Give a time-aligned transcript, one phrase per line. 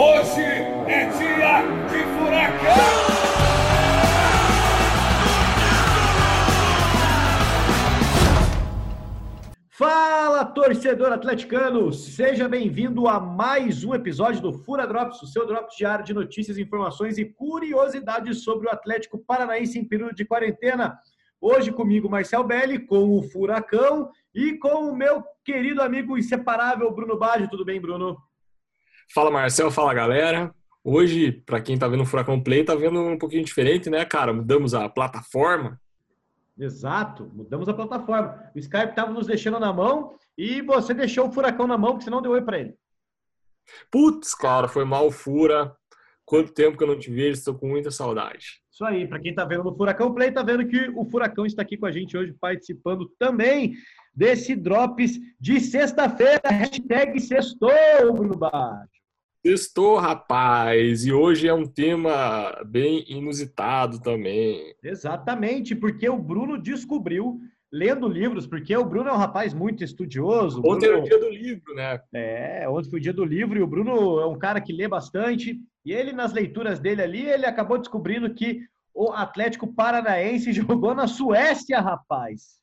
[0.00, 3.08] Hoje é dia de furacão!
[9.70, 11.92] Fala, torcedor atleticano!
[11.92, 16.58] Seja bem-vindo a mais um episódio do Fura Drops, o seu Drops diário de notícias,
[16.58, 20.96] informações e curiosidades sobre o Atlético Paranaense em período de quarentena.
[21.40, 27.18] Hoje comigo, Marcel Belli, com o Furacão e com o meu querido amigo inseparável, Bruno
[27.18, 27.50] Baggio.
[27.50, 28.16] Tudo bem, Bruno?
[29.12, 29.70] Fala, Marcel.
[29.70, 30.54] Fala, galera.
[30.84, 34.32] Hoje, para quem tá vendo o Furacão Play, tá vendo um pouquinho diferente, né, cara?
[34.32, 35.80] Mudamos a plataforma.
[36.58, 38.50] Exato, mudamos a plataforma.
[38.54, 42.04] O Skype estava nos deixando na mão e você deixou o Furacão na mão, porque
[42.04, 42.74] senão deu oi para ele.
[43.90, 45.72] Putz, cara, foi mal, Fura.
[46.24, 48.60] Quanto tempo que eu não te vejo, estou com muita saudade.
[48.70, 51.62] Isso aí, para quem está vendo no Furacão Play, está vendo que o Furacão está
[51.62, 53.74] aqui com a gente hoje, participando também
[54.14, 56.42] desse Drops de sexta-feira.
[56.44, 57.70] Hashtag sextou,
[58.12, 58.97] Bruno Baixo.
[59.46, 64.74] Sextou, rapaz, e hoje é um tema bem inusitado também.
[64.82, 70.60] Exatamente, porque o Bruno descobriu lendo livros, porque o Bruno é um rapaz muito estudioso.
[70.64, 70.92] Ontem Bruno...
[70.92, 72.00] era o dia do livro, né?
[72.12, 74.88] É, ontem foi o dia do livro e o Bruno é um cara que lê
[74.88, 75.58] bastante.
[75.84, 81.06] E ele, nas leituras dele ali, ele acabou descobrindo que o Atlético Paranaense jogou na
[81.06, 82.58] Suécia, rapaz.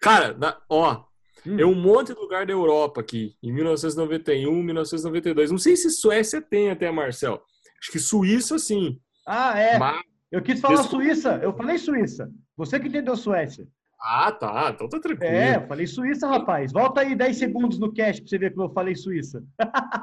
[0.00, 1.04] Cara, na, ó,
[1.46, 1.58] hum.
[1.58, 5.50] é um monte de lugar da Europa aqui, em 1991, 1992.
[5.50, 7.42] Não sei se Suécia tem até, Marcel.
[7.80, 8.98] Acho que Suíça, sim.
[9.26, 9.78] Ah, é.
[9.78, 10.02] Mas...
[10.30, 12.30] Eu quis falar Suíça, eu falei Suíça.
[12.56, 13.66] Você que entendeu Suécia.
[14.00, 14.70] Ah, tá.
[14.72, 15.34] Então tá tranquilo.
[15.34, 16.72] É, eu falei Suíça, rapaz.
[16.72, 19.42] Volta aí 10 segundos no cast pra você ver como eu falei Suíça.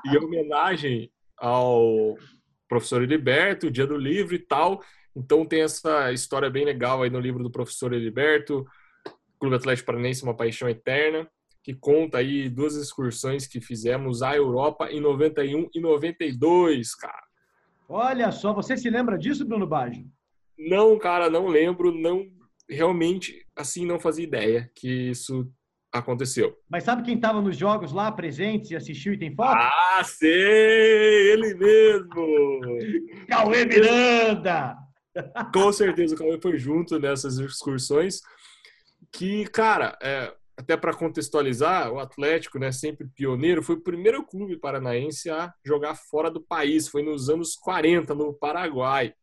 [0.05, 2.17] e homenagem ao
[2.67, 4.81] professor Heriberto, dia do livro e tal.
[5.15, 8.65] Então tem essa história bem legal aí no livro do professor Heriberto,
[9.39, 11.29] Clube Atlético Paranaense, uma paixão eterna,
[11.63, 17.23] que conta aí duas excursões que fizemos à Europa em 91 e 92, cara.
[17.89, 20.05] Olha só, você se lembra disso, Bruno Baggio?
[20.57, 22.25] Não, cara, não lembro, não
[22.69, 25.49] realmente assim não fazia ideia que isso
[25.91, 26.57] aconteceu.
[26.69, 29.57] Mas sabe quem estava nos jogos lá, presente, assistiu e tem foto?
[29.57, 31.31] Ah, sei!
[31.31, 32.59] Ele mesmo!
[33.27, 34.75] Cauê Miranda!
[35.53, 38.21] Com certeza o Cauê foi junto nessas excursões.
[39.11, 44.57] Que, cara, é, até para contextualizar, o Atlético, né, sempre pioneiro, foi o primeiro clube
[44.57, 46.87] paranaense a jogar fora do país.
[46.87, 49.13] Foi nos anos 40, no Paraguai.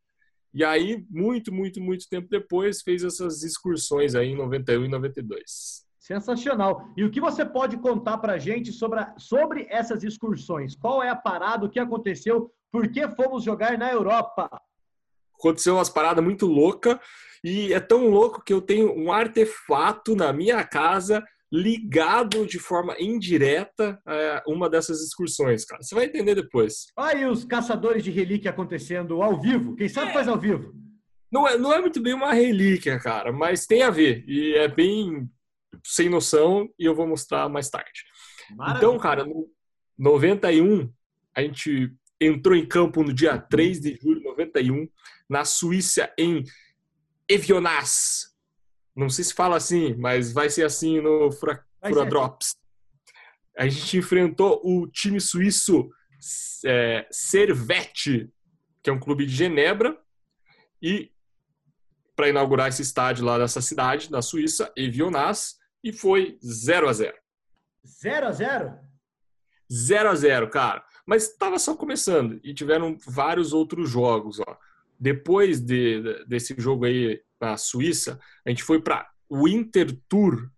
[0.55, 5.85] E aí, muito, muito, muito tempo depois, fez essas excursões aí em 91 e 92.
[5.99, 6.87] Sensacional.
[6.97, 10.77] E o que você pode contar para a gente sobre, a, sobre essas excursões?
[10.77, 11.67] Qual é a parada?
[11.67, 12.53] O que aconteceu?
[12.71, 14.49] Por que fomos jogar na Europa?
[15.37, 16.99] Aconteceu umas paradas muito loucas
[17.45, 21.23] e é tão louco que eu tenho um artefato na minha casa
[21.53, 25.83] ligado de forma indireta a uma dessas excursões, cara.
[25.83, 26.87] Você vai entender depois.
[26.97, 29.77] Aí os caçadores de relíquia acontecendo ao vivo.
[29.77, 30.13] Quem sabe é.
[30.15, 30.75] faz ao vivo.
[31.31, 34.25] Não é, não é muito bem uma relíquia, cara, mas tem a ver.
[34.27, 35.29] E é bem
[35.85, 38.05] sem noção e eu vou mostrar mais tarde.
[38.57, 38.79] Maravilha.
[38.79, 39.49] Então, cara, no
[39.99, 40.91] 91,
[41.37, 44.89] a gente entrou em campo no dia 3 de julho de 91,
[45.29, 46.43] na Suíça, em
[47.29, 48.35] Evionas,
[48.95, 52.57] não sei se fala assim, mas vai ser assim no Fura, Fura Drops.
[53.57, 55.89] A gente enfrentou o time suíço
[56.65, 58.31] é, Servette,
[58.83, 59.99] que é um clube de Genebra,
[60.83, 61.13] e
[62.15, 67.17] para inaugurar esse estádio lá dessa cidade, da Suíça, Evionas, e foi 0 a 0
[67.87, 68.79] 0 a 0
[69.73, 70.85] 0 a 0 cara.
[71.07, 74.41] Mas estava só começando e tiveram vários outros jogos.
[74.41, 74.57] Ó.
[74.99, 80.51] Depois de, desse jogo aí na Suíça, a gente foi para Winter Tour,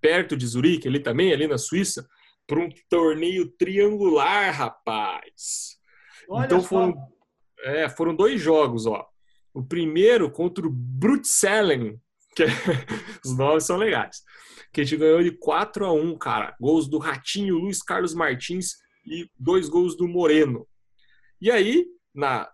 [0.00, 2.08] perto de Zurique, ali também, ali na Suíça,
[2.46, 5.78] para um torneio triangular, rapaz.
[6.28, 6.94] Olha então foram,
[7.60, 9.06] é, foram dois jogos, ó.
[9.54, 12.00] O primeiro contra o Brutzellen,
[12.34, 12.46] que é,
[13.24, 14.22] os nomes são legais,
[14.72, 16.56] que a gente ganhou de 4 a 1, cara.
[16.60, 18.76] Gols do Ratinho, Luiz Carlos Martins
[19.06, 20.66] e dois gols do Moreno.
[21.40, 22.48] E aí, na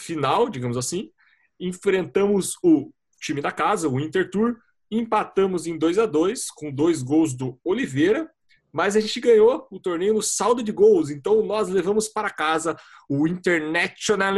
[0.00, 1.10] final, digamos assim,
[1.58, 4.56] enfrentamos o time da casa, o Intertour,
[4.90, 8.28] empatamos em 2 a 2 com dois gols do Oliveira,
[8.72, 12.76] mas a gente ganhou o torneio no saldo de gols, então nós levamos para casa
[13.08, 14.34] o International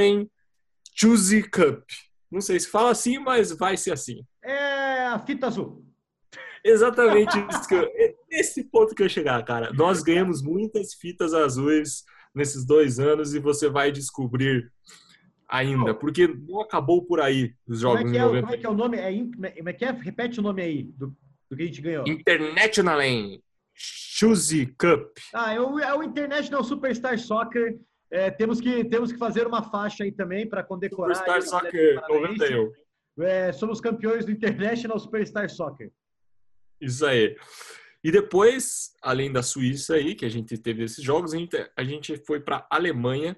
[0.95, 1.83] Choose Cup.
[2.31, 4.25] Não sei se fala assim, mas vai ser assim.
[4.43, 5.85] É a fita azul.
[6.65, 7.89] Exatamente isso que eu,
[8.31, 9.73] esse ponto que eu chegar, cara.
[9.73, 12.05] Nós ganhamos muitas fitas azuis
[12.35, 14.71] nesses dois anos e você vai descobrir
[15.53, 18.71] ainda, porque não acabou por aí os jogos como é, é, como é que é
[18.71, 18.97] o nome?
[18.97, 19.13] É,
[19.59, 19.91] como é que é?
[19.91, 21.15] Repete o nome aí do,
[21.51, 22.09] do que a gente ganhou.
[22.09, 22.99] International
[23.75, 25.19] Choose Cup.
[25.35, 27.79] Ah, é o, é o International Superstar Soccer
[28.11, 31.17] É, temos, que, temos que fazer uma faixa aí também para condecorar.
[31.17, 32.55] Superstar aí Soccer Atlético Paranaense.
[33.19, 33.25] 91.
[33.25, 35.93] É, somos campeões do International Superstar Soccer.
[36.81, 37.37] Isso aí.
[38.03, 41.85] E depois, além da Suíça aí, que a gente teve esses jogos, a gente, a
[41.85, 43.37] gente foi para Alemanha,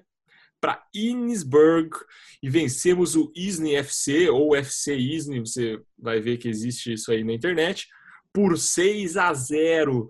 [0.61, 1.97] para Innsbruck
[2.41, 7.23] e vencemos o Isny FC ou FC Isny, você vai ver que existe isso aí
[7.23, 7.87] na internet,
[8.33, 10.09] por 6 a 0.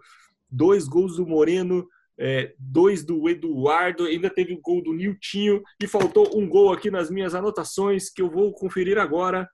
[0.50, 1.86] Dois gols do Moreno,
[2.18, 6.90] é, dois do Eduardo, ainda teve o gol do Niltinho e faltou um gol aqui
[6.90, 9.50] nas minhas anotações que eu vou conferir agora.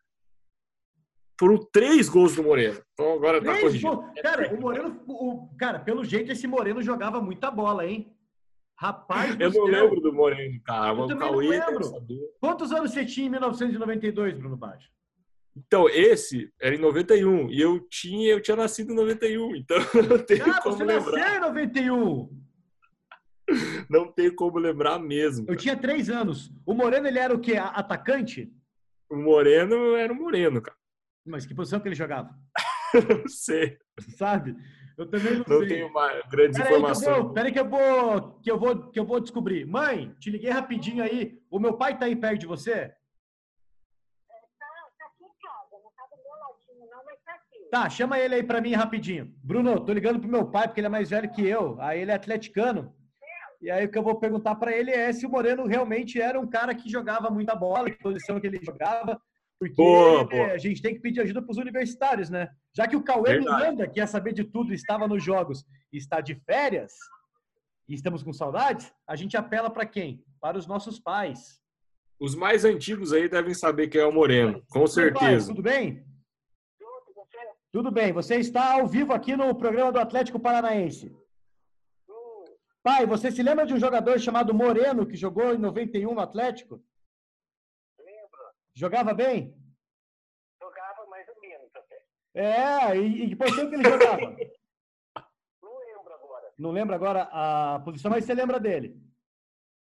[1.39, 2.79] Foram três gols do Moreno.
[2.93, 3.95] Então agora tá Três corrigido.
[3.95, 4.11] gols.
[4.21, 8.13] Cara, o Moreno, o- cara, pelo jeito esse Moreno jogava muita bola, hein?
[8.81, 9.65] Rapaz Eu não céu.
[9.65, 10.89] lembro do Moreno, cara.
[10.89, 11.83] Eu O também não Cauê lembro.
[12.39, 14.89] Quantos anos você tinha em 1992, Bruno Baggio?
[15.55, 19.77] Então, esse era em 91 e eu tinha, eu tinha nascido em 91, então
[20.09, 21.11] não tem Ah, como você lembrar.
[21.11, 22.41] nasceu em 91.
[23.89, 25.45] Não tem como lembrar mesmo.
[25.49, 26.49] Eu tinha três anos.
[26.65, 27.57] O Moreno, ele era o quê?
[27.57, 28.49] Atacante?
[29.09, 30.77] O Moreno era o Moreno, cara.
[31.27, 32.33] Mas que posição que ele jogava?
[33.09, 33.77] Não sei,
[34.17, 34.55] Sabe?
[35.01, 35.67] Eu também não, não sei.
[35.67, 37.33] tenho mais grandes eu informações.
[37.33, 39.65] peraí que eu vou, que eu vou, que eu vou descobrir.
[39.65, 41.41] Mãe, te liguei rapidinho aí.
[41.49, 42.93] O meu pai tá aí perto de você?
[47.71, 49.33] Tá chama ele aí pra mim rapidinho.
[49.43, 51.81] Bruno, tô ligando pro meu pai porque ele é mais velho que eu.
[51.81, 52.93] Aí ele é atleticano.
[53.59, 56.39] E aí o que eu vou perguntar pra ele é se o Moreno realmente era
[56.39, 59.19] um cara que jogava muita bola, que posição que ele jogava.
[59.61, 60.47] Porque Boa, eh, boa.
[60.53, 62.49] a gente tem que pedir ajuda pros universitários, né?
[62.75, 63.55] Já que o Cauê Verdade.
[63.57, 65.63] Miranda, que ia saber de tudo, estava nos jogos
[65.93, 66.93] e está de férias,
[67.87, 70.25] e estamos com saudades, a gente apela pra quem?
[70.39, 71.61] Para os nossos pais.
[72.19, 75.49] Os mais antigos aí devem saber quem é o Moreno, com pai, certeza.
[75.49, 76.03] tudo bem?
[77.71, 78.11] Tudo, bem.
[78.13, 81.15] Você está ao vivo aqui no programa do Atlético Paranaense.
[82.81, 86.83] Pai, você se lembra de um jogador chamado Moreno que jogou em 91 no Atlético?
[88.75, 89.53] Jogava bem?
[90.61, 92.03] Jogava mais ou menos até.
[92.33, 94.21] É, e, e que posição que ele jogava?
[95.61, 96.53] Não lembro agora.
[96.57, 98.95] Não lembra agora a posição, mas você lembra dele.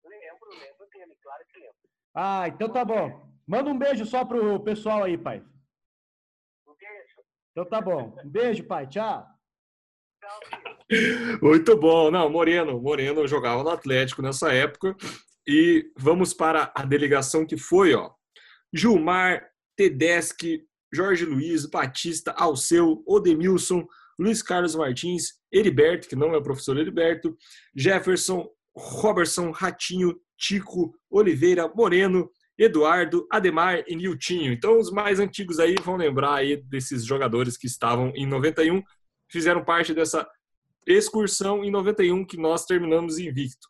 [0.03, 1.75] Lembro, lembro dele, claro que lembro.
[2.15, 3.29] Ah, então tá bom.
[3.47, 5.43] Manda um beijo só pro pessoal aí, pai.
[6.67, 7.21] Um beijo.
[7.51, 8.15] Então tá bom.
[8.23, 8.87] Um beijo, pai.
[8.87, 9.27] Tchau.
[10.19, 10.39] Tchau,
[10.89, 11.39] filho.
[11.41, 12.09] Muito bom.
[12.09, 14.95] Não, Moreno, Moreno jogava no Atlético nessa época.
[15.47, 18.13] E vamos para a delegação que foi, ó.
[18.73, 20.63] Gilmar, Tedeschi,
[20.93, 23.85] Jorge Luiz, Batista, Alceu, Odemilson,
[24.19, 27.37] Luiz Carlos Martins, Heriberto, que não é o professor Heriberto,
[27.75, 34.51] Jefferson, Robertson, Ratinho, Tico, Oliveira, Moreno, Eduardo, Ademar e Niltinho.
[34.51, 38.83] Então, os mais antigos aí vão lembrar aí desses jogadores que estavam em 91,
[39.29, 40.29] fizeram parte dessa
[40.85, 43.69] excursão em 91 que nós terminamos invicto.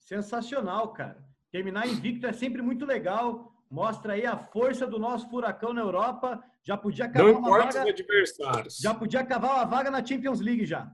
[0.00, 1.22] Sensacional, cara.
[1.52, 3.52] Terminar invicto é sempre muito legal.
[3.70, 6.42] Mostra aí a força do nosso furacão na Europa.
[6.62, 8.76] Já podia Não cavar uma importa os vaga, adversários.
[8.78, 10.90] já podia cavar uma vaga na Champions League já.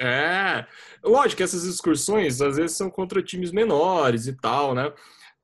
[0.00, 0.66] É,
[1.04, 4.92] lógico que essas excursões às vezes são contra times menores e tal, né?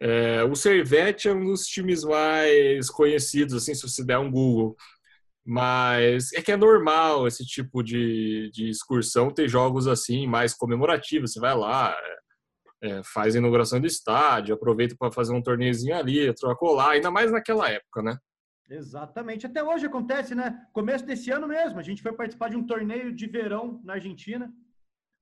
[0.00, 4.76] É, o Servette é um dos times mais conhecidos, assim, se você der um Google.
[5.44, 11.32] Mas é que é normal esse tipo de, de excursão ter jogos assim, mais comemorativos.
[11.32, 11.96] Você vai lá,
[12.82, 17.10] é, faz a inauguração do estádio, aproveita para fazer um torneiozinho ali, trocar lá, ainda
[17.10, 18.16] mais naquela época, né?
[18.68, 19.46] Exatamente.
[19.46, 20.64] Até hoje acontece, né?
[20.72, 21.78] Começo desse ano mesmo.
[21.78, 24.52] A gente foi participar de um torneio de verão na Argentina.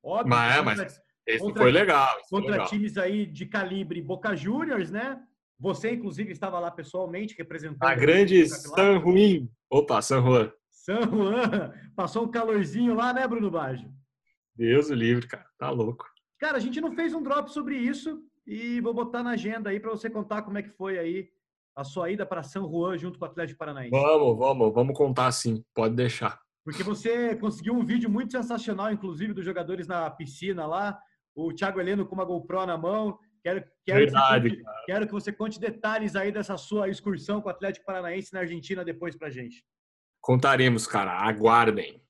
[0.03, 0.29] Óbvio.
[0.29, 2.07] Mas é, mas Esse Contra- foi legal.
[2.19, 2.67] esse foi contra legal.
[2.67, 5.19] times aí de calibre Boca Juniors, né?
[5.59, 7.83] Você, inclusive, estava lá pessoalmente representando.
[7.83, 8.45] A grande.
[8.47, 9.47] San Juan.
[9.69, 10.51] Opa, San Juan.
[10.69, 11.73] San Juan.
[11.95, 13.91] Passou um calorzinho lá, né, Bruno Baggio?
[14.55, 15.45] Deus o livre, cara.
[15.57, 16.05] Tá louco.
[16.39, 19.79] Cara, a gente não fez um drop sobre isso e vou botar na agenda aí
[19.79, 21.29] para você contar como é que foi aí
[21.75, 23.91] a sua ida para San Juan junto com o Atlético Paranaense.
[23.91, 25.63] Vamos, vamos, vamos contar sim.
[25.73, 26.39] Pode deixar.
[26.63, 30.97] Porque você conseguiu um vídeo muito sensacional, inclusive, dos jogadores na piscina lá.
[31.35, 33.17] O Thiago Heleno com uma GoPro na mão.
[33.41, 37.47] Quero, quero, Verdade, que você quero que você conte detalhes aí dessa sua excursão com
[37.47, 39.63] o Atlético Paranaense na Argentina depois pra gente.
[40.21, 41.11] Contaremos, cara.
[41.11, 42.01] Aguardem.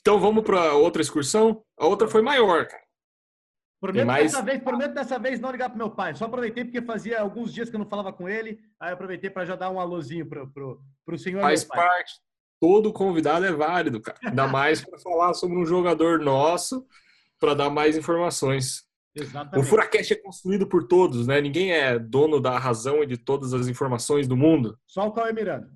[0.00, 1.62] Então vamos para outra excursão.
[1.78, 2.83] A outra foi maior, cara.
[3.84, 6.14] Prometo, mais- dessa vez, prometo dessa vez não ligar pro meu pai.
[6.14, 8.58] Só aproveitei porque fazia alguns dias que eu não falava com ele.
[8.80, 12.14] Aí aproveitei para já dar um alôzinho pro, pro, pro senhor Faz parte.
[12.58, 14.18] Todo convidado é válido, cara.
[14.24, 16.86] Ainda mais para falar sobre um jogador nosso,
[17.38, 18.84] para dar mais informações.
[19.14, 19.68] O Exatamente.
[19.68, 21.38] Furacast é construído por todos, né?
[21.42, 24.78] Ninguém é dono da razão e de todas as informações do mundo.
[24.86, 25.70] Só o Cauê Miranda.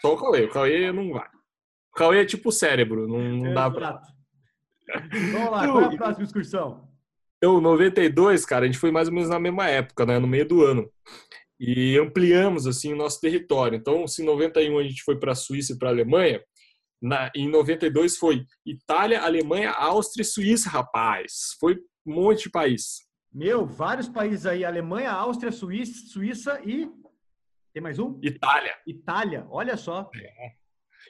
[0.00, 0.44] Só o Cauê.
[0.44, 1.26] O Cauê não vai.
[1.90, 4.00] O Cauê é tipo cérebro, não, não dá pra.
[5.32, 6.91] Vamos lá, qual é a próxima excursão?
[7.42, 10.16] Então, 92, cara, a gente foi mais ou menos na mesma época, né?
[10.16, 10.88] No meio do ano.
[11.58, 13.76] E ampliamos, assim, o nosso território.
[13.76, 16.40] Então, se em 91 a gente foi para a Suíça e para a Alemanha,
[17.02, 21.56] na, em 92 foi Itália, Alemanha, Áustria e Suíça, rapaz.
[21.58, 23.08] Foi um monte de país.
[23.34, 24.64] Meu, vários países aí.
[24.64, 26.88] Alemanha, Áustria, Suíça, Suíça e...
[27.74, 28.20] Tem mais um?
[28.22, 28.76] Itália.
[28.86, 29.46] Itália.
[29.50, 30.08] Olha só.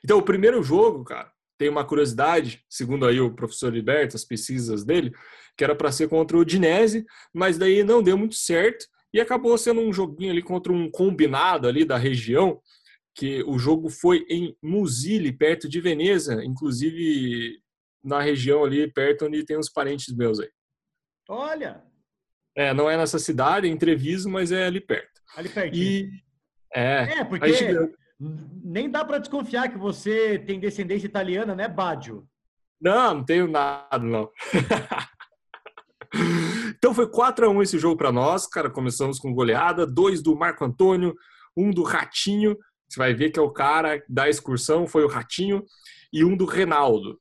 [0.03, 4.83] Então, o primeiro jogo, cara, tem uma curiosidade, segundo aí o professor Liberto, as pesquisas
[4.83, 5.13] dele,
[5.57, 9.57] que era para ser contra o Dinese, mas daí não deu muito certo e acabou
[9.59, 12.61] sendo um joguinho ali contra um combinado ali da região,
[13.15, 17.61] que o jogo foi em Musile, perto de Veneza, inclusive
[18.03, 20.51] na região ali perto onde tem uns parentes meus aí.
[21.29, 21.85] Olha,
[22.57, 25.21] É, não é nessa cidade, é em Treviso, mas é ali perto.
[25.37, 25.85] ali pertinho.
[25.85, 26.23] E
[26.75, 27.95] é, É, porque gente
[28.65, 32.27] nem dá para desconfiar que você tem descendência italiana, né, Baggio?
[32.81, 34.31] Não, não tenho nada, não.
[36.77, 38.71] então foi 4 a 1 esse jogo para nós, cara.
[38.71, 41.15] Começamos com goleada, dois do Marco Antônio,
[41.57, 42.57] um do Ratinho.
[42.89, 45.65] Você vai ver que é o cara da excursão, foi o Ratinho,
[46.13, 47.19] e um do Renaldo.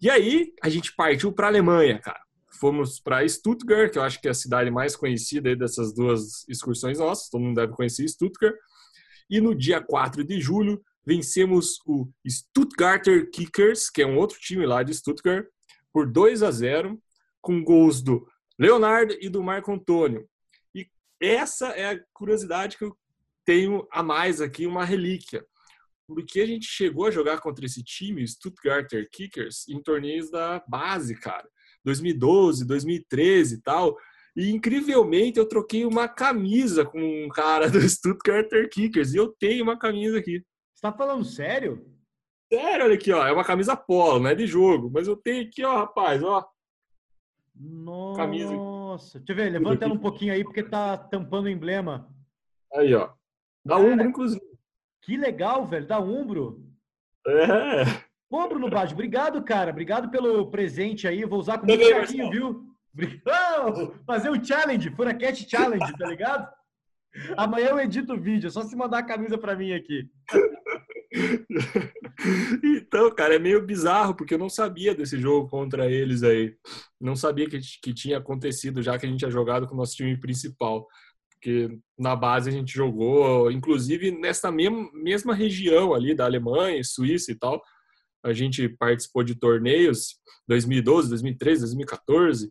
[0.00, 2.20] E aí a gente partiu para Alemanha, cara.
[2.60, 6.98] Fomos para Stuttgart, que eu acho que é a cidade mais conhecida dessas duas excursões
[6.98, 7.30] nossas.
[7.30, 8.54] Todo mundo deve conhecer Stuttgart.
[9.30, 14.66] E no dia 4 de julho, vencemos o Stuttgarter Kickers, que é um outro time
[14.66, 15.46] lá de Stuttgart,
[15.92, 17.00] por 2 a 0,
[17.42, 18.26] com gols do
[18.58, 20.26] Leonardo e do Marco Antônio.
[20.74, 20.88] E
[21.20, 22.96] essa é a curiosidade que eu
[23.44, 25.44] tenho a mais aqui, uma relíquia.
[26.06, 31.14] Porque a gente chegou a jogar contra esse time, Stuttgarter Kickers, em torneios da base,
[31.16, 31.48] cara.
[31.84, 33.96] 2012, 2013 e tal.
[34.36, 39.12] E incrivelmente eu troquei uma camisa com um cara do Stuttgarter Kickers.
[39.12, 40.42] E eu tenho uma camisa aqui.
[40.74, 41.84] Você tá falando sério?
[42.52, 43.26] Sério, olha aqui, ó.
[43.26, 44.90] É uma camisa polo, não é de jogo.
[44.92, 46.46] Mas eu tenho aqui, ó, rapaz, ó.
[48.16, 48.52] Camisa.
[48.52, 49.18] Nossa.
[49.18, 52.08] Deixa eu ver, levanta ela um pouquinho aí, porque tá tampando o emblema.
[52.74, 53.10] Aí, ó.
[53.64, 53.88] Da Cara.
[53.88, 54.42] Umbro, inclusive.
[55.02, 56.64] Que legal, velho, da Umbro.
[57.26, 57.84] É.
[58.28, 59.70] Pô, Bruno Baggio, obrigado, cara.
[59.70, 61.24] Obrigado pelo presente aí.
[61.24, 62.66] Vou usar com muito carinho, viu?
[62.92, 63.94] Obrigado.
[64.06, 66.48] Fazer o challenge, Furacat Challenge, tá ligado?
[67.36, 70.08] Amanhã eu edito o vídeo, é só se mandar a camisa pra mim aqui.
[72.62, 76.54] Então, cara, é meio bizarro, porque eu não sabia desse jogo contra eles aí.
[77.00, 79.96] Não sabia que, que tinha acontecido, já que a gente tinha jogado com o nosso
[79.96, 80.86] time principal.
[81.30, 87.32] Porque na base a gente jogou, inclusive nessa mesma, mesma região ali da Alemanha, Suíça
[87.32, 87.62] e tal.
[88.24, 90.16] A gente participou de torneios
[90.46, 92.50] 2012, 2013, 2014.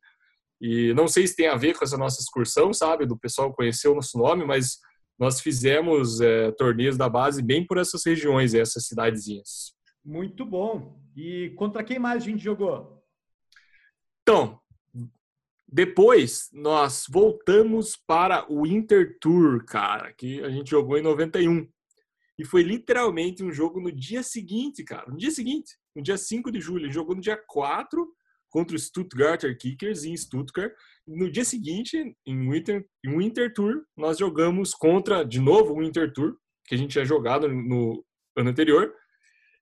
[0.60, 3.06] E não sei se tem a ver com essa nossa excursão, sabe?
[3.06, 4.78] Do pessoal conhecer o nosso nome, mas
[5.22, 9.72] nós fizemos é, torneios da base bem por essas regiões, essas cidadezinhas.
[10.04, 11.00] Muito bom.
[11.16, 13.06] E contra quem mais a gente jogou?
[14.24, 14.60] Então,
[15.68, 21.70] depois nós voltamos para o Intertour, cara, que a gente jogou em 91.
[22.40, 25.06] E foi literalmente um jogo no dia seguinte, cara.
[25.08, 26.86] No dia seguinte, no dia 5 de julho.
[26.86, 28.12] Ele jogou no dia 4
[28.52, 30.72] contra o Stuttgarter Kickers em Stuttgart.
[31.08, 36.14] No dia seguinte, em Winter, em Winter Tour, nós jogamos contra, de novo, o Winter
[36.14, 36.36] Tour,
[36.68, 38.06] que a gente tinha jogado no
[38.38, 38.94] ano anterior.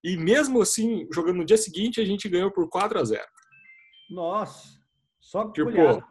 [0.04, 3.24] E mesmo assim, jogando no dia seguinte, a gente ganhou por 4 a 0
[4.10, 4.68] Nossa,
[5.20, 6.06] só Tipo, goleada.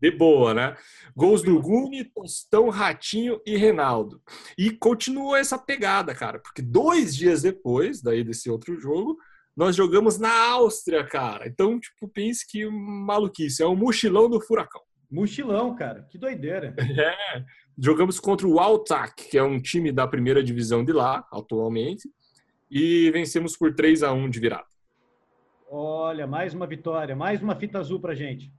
[0.00, 0.76] de boa, né?
[1.16, 4.20] Gols do Gumi, Tostão, Ratinho e Reinaldo.
[4.58, 9.16] E continuou essa pegada, cara, porque dois dias depois, daí desse outro jogo,
[9.56, 11.46] nós jogamos na Áustria, cara.
[11.46, 14.82] Então, tipo, pense que maluquice, é o mochilão do furacão.
[15.10, 16.02] Mochilão, cara.
[16.10, 16.74] Que doideira.
[17.00, 17.44] É.
[17.76, 22.08] Jogamos contra o Altac, que é um time da primeira divisão de lá, atualmente,
[22.70, 24.66] e vencemos por 3 a 1 de virada.
[25.68, 28.52] Olha, mais uma vitória, mais uma fita azul pra gente.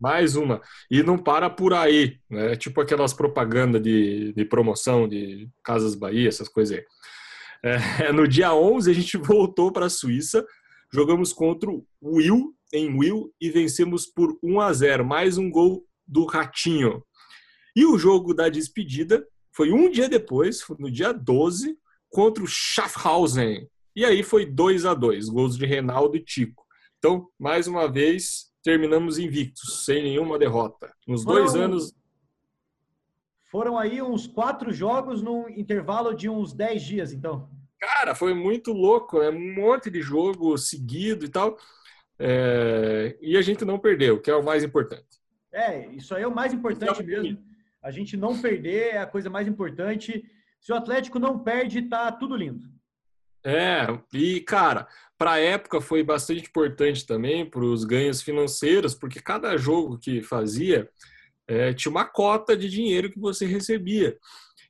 [0.00, 0.60] Mais uma.
[0.90, 2.56] E não para por aí, né?
[2.56, 6.84] Tipo aquelas propagandas de, de promoção de Casas Bahia, essas coisas aí.
[7.66, 10.46] É, no dia 11, a gente voltou para a Suíça,
[10.92, 15.84] jogamos contra o Will, em Will, e vencemos por 1 a 0 Mais um gol
[16.06, 17.02] do Ratinho.
[17.74, 21.76] E o jogo da despedida foi um dia depois, no dia 12,
[22.08, 23.68] contra o Schaffhausen.
[23.96, 26.64] E aí foi 2 a 2 gols de Reinaldo e Tico.
[26.98, 30.94] Então, mais uma vez, terminamos invictos, sem nenhuma derrota.
[31.06, 31.92] Nos dois anos,
[33.50, 37.48] Foram aí uns quatro jogos num intervalo de uns 10 dias, então.
[37.80, 39.30] Cara, foi muito louco, né?
[39.30, 41.58] Um monte de jogo seguido e tal.
[42.18, 45.04] É, E a gente não perdeu, que é o mais importante.
[45.52, 47.44] É, isso aí é o mais importante é o mesmo.
[47.82, 50.24] A gente não perder é a coisa mais importante.
[50.60, 52.68] Se o Atlético não perde, tá tudo lindo.
[53.44, 59.20] É, e cara, para a época foi bastante importante também para os ganhos financeiros, porque
[59.20, 60.90] cada jogo que fazia
[61.46, 64.18] é, tinha uma cota de dinheiro que você recebia.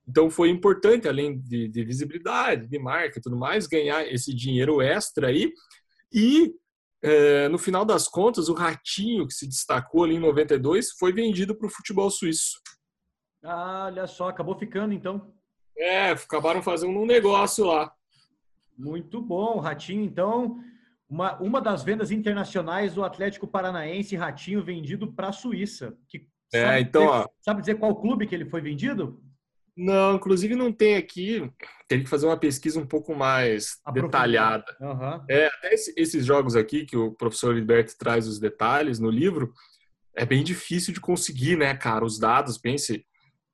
[0.08, 4.80] Então foi importante, além de, de visibilidade, de marca e tudo mais, ganhar esse dinheiro
[4.80, 5.52] extra aí.
[6.12, 6.54] E
[7.02, 11.54] é, no final das contas, o Ratinho, que se destacou ali em 92, foi vendido
[11.56, 12.60] para o futebol suíço.
[13.42, 15.32] Ah, olha só, acabou ficando então.
[15.76, 17.92] É, acabaram fazendo um negócio lá.
[18.78, 20.04] Muito bom, Ratinho.
[20.04, 20.58] Então,
[21.08, 25.96] uma, uma das vendas internacionais do Atlético Paranaense, Ratinho, vendido para a Suíça.
[26.08, 27.28] Que, É, sabe então, dizer- ó.
[27.40, 29.20] Sabe dizer qual clube que ele foi vendido?
[29.76, 31.50] Não, inclusive não tem aqui.
[31.86, 34.64] Teria que fazer uma pesquisa um pouco mais detalhada.
[34.80, 35.24] Aham.
[35.28, 39.52] É, até esse- esses jogos aqui que o professor Liberto traz os detalhes no livro,
[40.16, 42.04] é bem difícil de conseguir, né, cara?
[42.04, 43.04] Os dados, pense,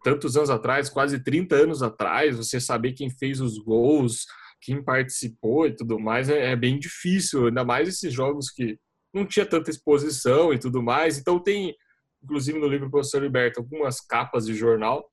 [0.04, 4.24] tantos anos atrás, quase 30 anos atrás, você saber quem fez os gols,
[4.60, 8.78] quem participou e tudo mais, é, é bem difícil, ainda mais esses jogos que
[9.12, 11.18] não tinha tanta exposição e tudo mais.
[11.18, 11.74] Então tem,
[12.22, 15.04] inclusive no livro do professor Liberto, algumas capas de jornal,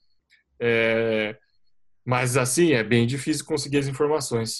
[0.59, 1.37] é,
[2.05, 4.59] mas assim, é bem difícil conseguir as informações.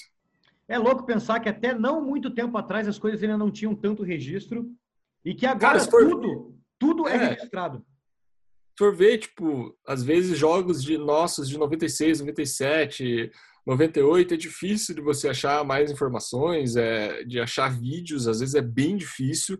[0.67, 4.03] É louco pensar que até não muito tempo atrás as coisas ainda não tinham tanto
[4.03, 4.69] registro
[5.25, 7.27] e que agora Cara, for- tudo, tudo é, É.
[7.29, 7.79] registrado.
[7.79, 13.29] Se for ver, tipo, às vezes jogos de nossos de 96, 97,
[13.65, 18.61] 98 é difícil de você achar mais informações, é, de achar vídeos, às vezes é
[18.61, 19.59] bem difícil.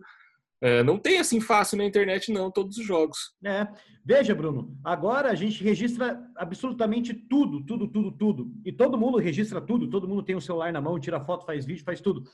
[0.62, 3.32] É, não tem assim fácil na internet, não, todos os jogos.
[3.44, 3.66] É.
[4.04, 8.52] Veja, Bruno, agora a gente registra absolutamente tudo, tudo, tudo, tudo.
[8.64, 11.64] E todo mundo registra tudo, todo mundo tem o celular na mão, tira foto, faz
[11.64, 12.24] vídeo, faz tudo.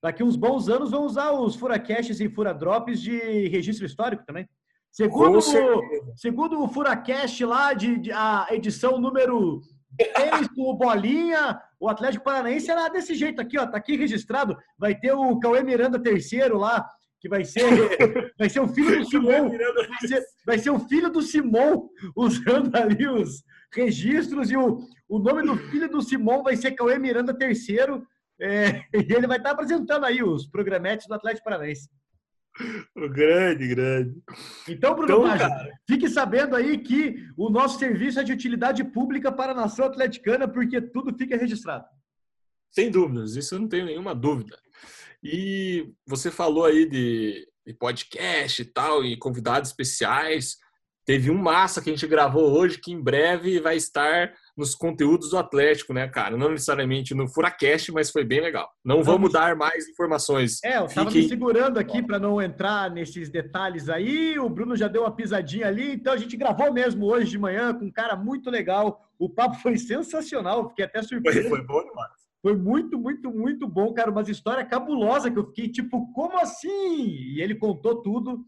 [0.00, 4.48] Daqui uns bons anos vão usar os furacaches e furadrops de registro histórico também.
[4.90, 9.62] Segundo, o- segundo o Furacast lá, de, de- a edição número
[9.96, 13.66] 3 com o Bolinha, o Atlético Paranaense era desse jeito aqui, ó.
[13.66, 14.56] Tá aqui registrado.
[14.78, 16.86] Vai ter o Cauê Miranda terceiro lá,
[17.22, 17.62] que vai ser,
[18.36, 19.48] vai ser o filho do Simão.
[19.48, 25.18] Vai ser, vai ser o filho do Simão usando ali os registros e o, o
[25.20, 28.04] nome do filho do Simão vai ser Cauê Miranda terceiro.
[28.40, 31.88] é, e ele vai estar apresentando aí os programetes do Atlético Paranaense.
[33.12, 34.22] Grande, grande.
[34.68, 35.48] Então, Bruno Então,
[35.88, 40.46] fique sabendo aí que o nosso serviço é de utilidade pública para a nação atleticana,
[40.46, 41.86] porque tudo fica registrado.
[42.70, 44.58] Sem dúvidas, isso eu não tenho nenhuma dúvida.
[45.22, 50.56] E você falou aí de, de podcast e tal, e convidados especiais.
[51.04, 55.30] Teve um massa que a gente gravou hoje que em breve vai estar nos conteúdos
[55.30, 56.36] do Atlético, né, cara?
[56.36, 58.70] Não necessariamente no Furacast, mas foi bem legal.
[58.84, 60.62] Não vamos dar mais informações.
[60.62, 64.38] É, eu estava me Fiquem- segurando aqui para não entrar nesses detalhes aí.
[64.38, 67.74] O Bruno já deu uma pisadinha ali, então a gente gravou mesmo hoje de manhã
[67.74, 69.00] com um cara muito legal.
[69.18, 71.48] O papo foi sensacional, fiquei até surpreso.
[71.48, 72.21] Foi, foi bom demais.
[72.42, 74.10] Foi muito, muito, muito bom, cara.
[74.10, 77.06] Uma história cabulosa que eu fiquei tipo, como assim?
[77.06, 78.44] E ele contou tudo.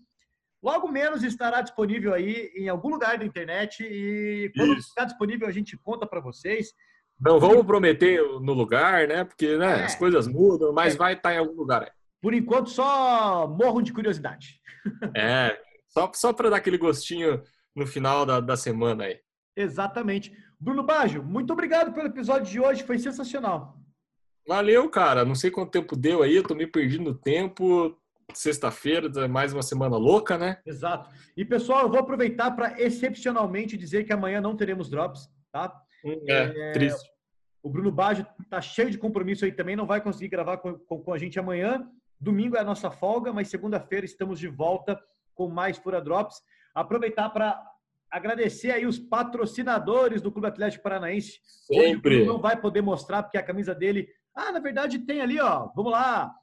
[0.62, 4.88] Logo menos estará disponível aí em algum lugar da internet e quando Isso.
[4.88, 6.72] ficar disponível a gente conta para vocês.
[7.20, 9.22] Não vamos prometer no lugar, né?
[9.24, 9.84] Porque né, É.
[9.84, 10.98] as coisas mudam, mas É.
[10.98, 11.82] vai estar em algum lugar.
[11.82, 11.90] aí.
[12.20, 14.60] Por enquanto só morro de curiosidade.
[15.16, 17.40] É, só, só para dar aquele gostinho
[17.76, 19.18] no final da, da semana aí.
[19.56, 20.36] Exatamente.
[20.60, 23.78] Bruno Baggio, muito obrigado pelo episódio de hoje, foi sensacional.
[24.46, 25.24] Valeu, cara.
[25.24, 27.96] Não sei quanto tempo deu aí, eu tô me perdendo no tempo.
[28.32, 30.58] Sexta-feira, é mais uma semana louca, né?
[30.66, 31.10] Exato.
[31.36, 35.72] E pessoal, eu vou aproveitar para excepcionalmente dizer que amanhã não teremos drops, tá?
[36.28, 37.10] É, triste.
[37.62, 41.00] O Bruno Baggio tá cheio de compromisso aí também, não vai conseguir gravar com, com-
[41.02, 41.86] com a gente amanhã.
[42.20, 44.98] Domingo é a nossa folga, mas segunda-feira estamos de volta
[45.34, 46.42] com mais Fura Drops.
[46.74, 47.62] Aproveitar para
[48.10, 51.40] agradecer aí os patrocinadores do Clube Atlético Paranaense.
[51.44, 52.24] Sempre.
[52.24, 54.08] Não vai poder mostrar porque a camisa dele.
[54.34, 55.68] Ah, na verdade tem ali, ó.
[55.74, 56.34] Vamos lá.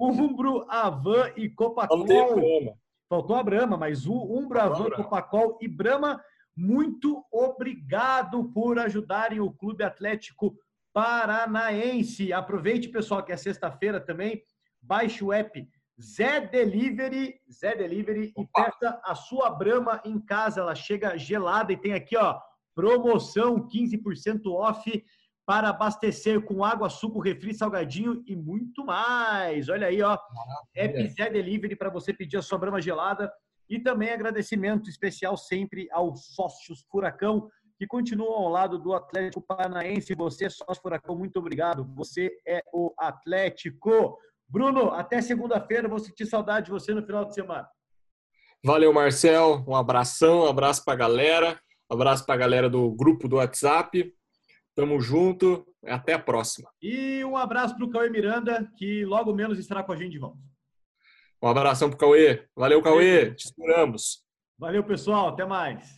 [0.00, 2.06] Umbro, Avan e não tem Copacol.
[2.06, 2.72] problema.
[3.08, 4.90] Faltou a Brahma, mas o Umbro, Avan.
[4.90, 6.22] Copacol e Brahma,
[6.56, 10.56] muito obrigado por ajudarem o Clube Atlético
[10.92, 12.32] Paranaense.
[12.32, 14.42] Aproveite, pessoal, que é sexta-feira também.
[14.80, 15.68] Baixe o app
[16.00, 18.64] Zé Delivery, Zé Delivery e Opa.
[18.64, 20.60] peça a sua Brahma em casa.
[20.60, 22.38] Ela chega gelada e tem aqui, ó,
[22.74, 25.04] promoção 15% off
[25.44, 29.68] para abastecer com água, suco, refri, salgadinho e muito mais.
[29.68, 30.16] Olha aí, ó.
[30.76, 33.32] App Zé Delivery para você pedir a sua brama gelada.
[33.68, 40.14] E também agradecimento especial sempre aos sócios Furacão, que continuam ao lado do Atlético Paranaense.
[40.14, 41.84] Você, sócio Furacão, muito obrigado.
[41.94, 44.18] Você é o Atlético.
[44.48, 45.88] Bruno, até segunda-feira.
[45.88, 47.68] Vou sentir saudade de você no final de semana.
[48.64, 49.64] Valeu, Marcel.
[49.68, 51.60] Um abração, um abraço pra galera.
[51.90, 54.12] Um abraço pra galera do grupo do WhatsApp.
[54.74, 55.66] Tamo junto.
[55.86, 56.68] Até a próxima.
[56.82, 60.18] E um abraço para o Cauê Miranda, que logo menos estará com a gente de
[60.18, 60.38] volta.
[61.40, 62.48] Um abração pro Cauê.
[62.56, 63.32] Valeu, Cauê.
[63.34, 64.24] Te esperamos.
[64.58, 65.28] Valeu, pessoal.
[65.28, 65.97] Até mais.